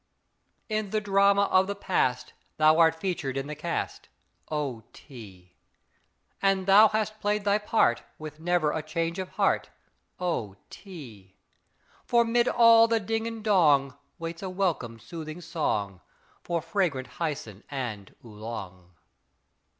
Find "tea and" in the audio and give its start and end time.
4.93-6.65